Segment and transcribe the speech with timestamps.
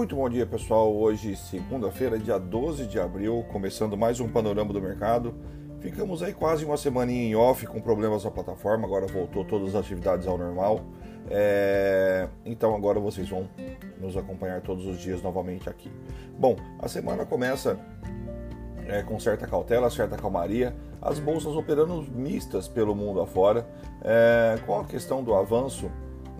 [0.00, 0.96] Muito bom dia, pessoal.
[0.96, 5.34] Hoje, segunda-feira, dia 12 de abril, começando mais um panorama do mercado.
[5.78, 9.84] Ficamos aí quase uma semaninha em off com problemas na plataforma, agora voltou todas as
[9.84, 10.80] atividades ao normal.
[11.28, 12.26] É...
[12.46, 13.46] Então agora vocês vão
[14.00, 15.92] nos acompanhar todos os dias novamente aqui.
[16.38, 17.78] Bom, a semana começa
[18.86, 23.68] é, com certa cautela, certa calmaria, as bolsas operando mistas pelo mundo afora,
[24.02, 25.90] é, com a questão do avanço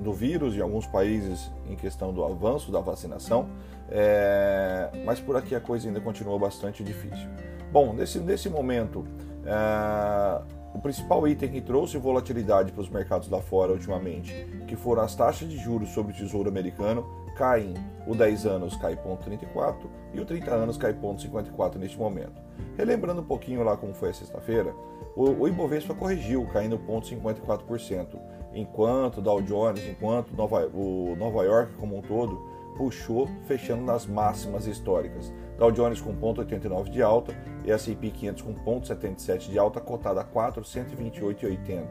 [0.00, 3.48] do vírus em alguns países em questão do avanço da vacinação,
[3.88, 7.28] é, mas por aqui a coisa ainda continua bastante difícil.
[7.72, 9.04] Bom, nesse, nesse momento,
[9.44, 14.32] é, o principal item que trouxe volatilidade para os mercados lá fora ultimamente,
[14.66, 17.04] que foram as taxas de juros sobre o Tesouro Americano,
[17.36, 17.74] caem.
[18.06, 19.76] O 10 anos cai 0,34
[20.14, 22.40] e o 30 anos cai 0,54 neste momento.
[22.76, 24.74] Relembrando um pouquinho lá como foi a sexta-feira,
[25.16, 28.18] o, Ibovespa corrigiu, caindo 0,54%,
[28.54, 32.40] enquanto Dow Jones, enquanto Nova, o Nova York como um todo,
[32.76, 35.32] puxou fechando nas máximas históricas.
[35.58, 40.24] Dow Jones com 0,89 de alta e S&P 500 com 0,77 de alta, cotada a
[40.24, 41.86] 428,80.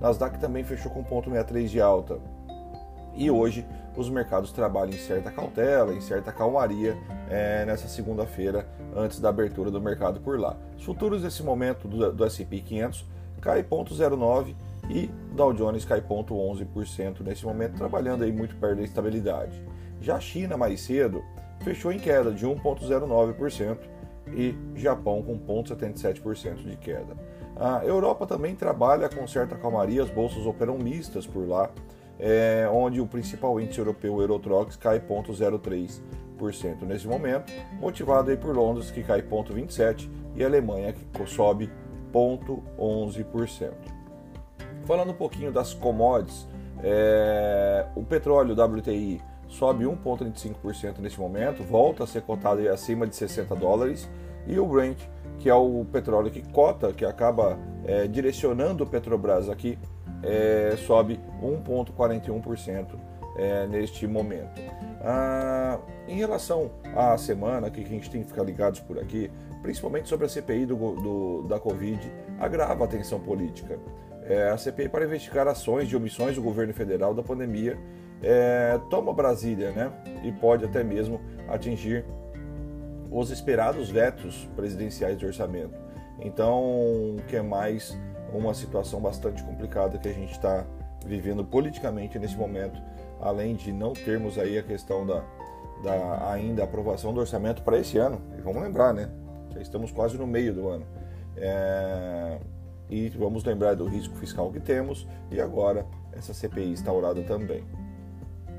[0.00, 2.18] Nasdaq também fechou com 0,63 de alta.
[3.14, 6.96] E hoje os mercados trabalham em certa cautela, em certa calmaria
[7.28, 10.56] é, nessa segunda-feira, antes da abertura do mercado por lá.
[10.76, 13.04] Os futuros nesse momento do, do S&P 500
[13.40, 14.54] cai 0,09
[14.88, 19.62] e Dow Jones cai 0,11% nesse momento, trabalhando aí muito perto da estabilidade.
[20.00, 21.22] Já a China mais cedo
[21.62, 23.78] fechou em queda de 1,09%
[24.32, 27.16] e Japão com 0,77% de queda.
[27.56, 31.70] A Europa também trabalha com certa calmaria, as bolsas operam mistas por lá,
[32.18, 38.56] é, onde o principal índice europeu, o Eurotrox, cai 0,03% nesse momento, motivado aí por
[38.56, 41.70] Londres, que cai 0,27%, e a Alemanha, que sobe
[42.12, 43.72] 0,11%.
[44.84, 46.46] Falando um pouquinho das commodities,
[46.82, 49.20] é, o petróleo WTI
[49.50, 54.08] sobe 1,35% neste momento, volta a ser cotado acima de 60 dólares,
[54.46, 54.98] e o Brent,
[55.38, 59.78] que é o petróleo que cota, que acaba é, direcionando o Petrobras aqui,
[60.22, 62.86] é, sobe 1,41%
[63.36, 64.60] é, neste momento.
[65.02, 69.30] Ah, em relação à semana, que a gente tem que ficar ligados por aqui,
[69.62, 72.00] principalmente sobre a CPI do, do da Covid,
[72.38, 73.78] agrava a tensão política.
[74.24, 77.76] É, a CPI para investigar ações de omissões do governo federal da pandemia
[78.22, 79.92] é, toma Brasília, né?
[80.22, 82.04] E pode até mesmo atingir
[83.10, 85.74] os esperados vetos presidenciais de orçamento.
[86.20, 87.96] Então, que é mais
[88.32, 90.64] uma situação bastante complicada que a gente está
[91.04, 92.80] vivendo politicamente nesse momento,
[93.20, 95.24] além de não termos aí a questão da,
[95.82, 98.20] da ainda aprovação do orçamento para esse ano.
[98.38, 99.10] E vamos lembrar, né?
[99.52, 100.86] Já estamos quase no meio do ano.
[101.36, 102.38] É,
[102.88, 107.64] e vamos lembrar do risco fiscal que temos e agora essa CPI instaurada também.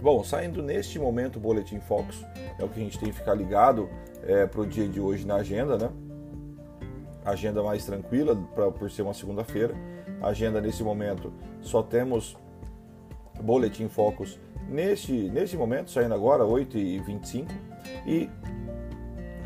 [0.00, 2.24] Bom, saindo neste momento o Boletim Fox,
[2.58, 3.88] é o que a gente tem que ficar ligado
[4.22, 5.90] é, para o dia de hoje na agenda, né?
[7.24, 9.74] Agenda mais tranquila pra, por ser uma segunda-feira.
[10.22, 12.36] Agenda nesse momento só temos
[13.42, 14.38] Boletim Focus
[14.68, 17.48] neste, nesse momento, saindo agora, 8h25.
[18.06, 18.28] E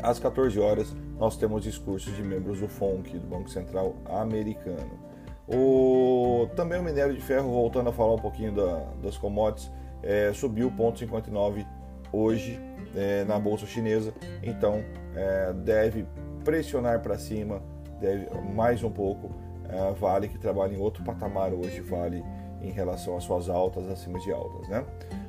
[0.01, 5.09] às 14 horas nós temos discursos de membros do FONC, do Banco Central Americano.
[5.47, 9.71] O, também o minério de ferro, voltando a falar um pouquinho da, das commodities,
[10.03, 11.65] é, subiu 0,59
[12.11, 12.59] hoje
[12.95, 14.83] é, na bolsa chinesa, então
[15.15, 16.05] é, deve
[16.43, 17.61] pressionar para cima,
[17.99, 19.31] deve mais um pouco.
[19.69, 22.23] É, vale que trabalha em outro patamar hoje, vale
[22.61, 24.83] em relação às suas altas, acima de altas, né?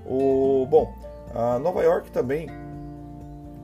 [0.06, 0.92] O bom,
[1.34, 2.48] a Nova York também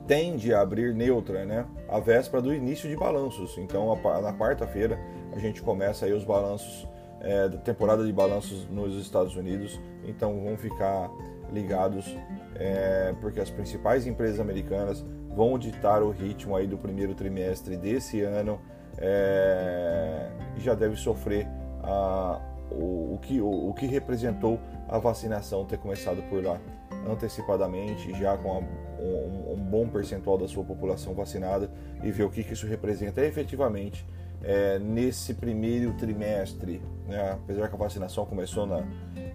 [0.05, 1.65] tende a abrir neutra, né?
[1.89, 3.57] A véspera do início de balanços.
[3.57, 3.87] Então,
[4.21, 4.99] na quarta-feira
[5.33, 6.87] a gente começa aí os balanços
[7.21, 9.79] é, da temporada de balanços nos Estados Unidos.
[10.05, 11.09] Então vão ficar
[11.51, 12.15] ligados
[12.55, 15.05] é, porque as principais empresas americanas
[15.35, 18.59] vão ditar o ritmo aí do primeiro trimestre desse ano
[18.97, 21.47] é, e já deve sofrer
[21.83, 22.41] a,
[22.71, 26.59] o, o, que, o, o, que representou a vacinação ter começado por lá
[27.07, 28.57] antecipadamente, já com a,
[29.01, 31.69] um, um, bom percentual da sua população vacinada
[32.03, 34.05] e ver o que, que isso representa efetivamente
[34.43, 37.31] é, nesse primeiro trimestre, né?
[37.31, 38.83] apesar que a vacinação começou na,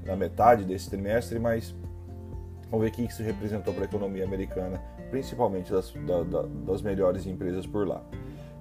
[0.05, 1.75] na metade desse trimestre, mas
[2.71, 4.79] vamos ver o que isso representou para a economia americana,
[5.11, 8.03] principalmente das, da, da, das melhores empresas por lá.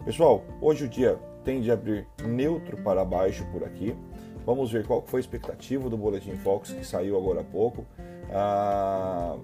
[0.04, 3.96] Pessoal, hoje o dia tende a abrir neutro para baixo por aqui.
[4.46, 7.86] Vamos ver qual foi a expectativa do Boletim Fox que saiu agora há pouco.
[8.34, 9.38] Ah,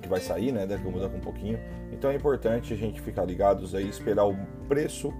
[0.00, 0.66] que vai sair, né?
[0.78, 1.58] Mudar com um pouquinho.
[1.92, 4.36] Então é importante a gente ficar ligados aí, esperar o
[4.68, 5.12] preço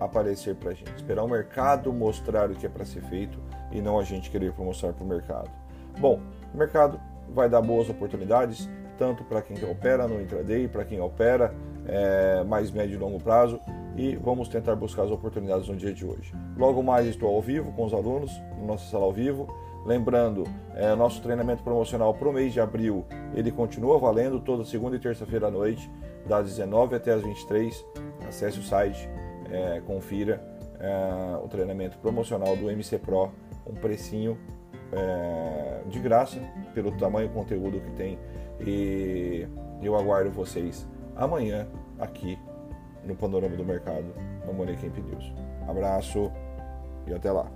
[0.00, 3.38] aparecer para a gente, esperar o mercado mostrar o que é para ser feito
[3.70, 5.50] e não a gente querer mostrar para o mercado.
[5.98, 6.20] Bom,
[6.52, 6.98] o mercado
[7.28, 8.68] vai dar boas oportunidades,
[8.98, 11.54] tanto para quem opera no intraday, para quem opera
[11.86, 13.60] é, mais médio e longo prazo
[13.96, 16.32] e vamos tentar buscar as oportunidades no dia de hoje.
[16.56, 19.48] Logo mais estou ao vivo com os alunos, no nosso sala ao vivo.
[19.84, 20.44] Lembrando,
[20.74, 23.04] é, nosso treinamento promocional para o mês de abril,
[23.34, 25.90] ele continua valendo toda segunda e terça-feira à noite,
[26.26, 27.84] das 19 até as 23.
[28.28, 29.08] Acesse o site,
[29.50, 30.42] é, confira
[30.78, 33.30] é, o treinamento promocional do MC Pro,
[33.66, 34.38] um precinho
[34.92, 36.38] é, de graça
[36.74, 38.18] pelo tamanho e conteúdo que tem.
[38.60, 39.46] E
[39.82, 40.86] eu aguardo vocês
[41.16, 41.66] amanhã
[41.98, 42.38] aqui
[43.04, 44.06] no Panorama do Mercado,
[44.46, 45.32] no Money Camp News.
[45.68, 46.30] Abraço
[47.06, 47.50] e até lá.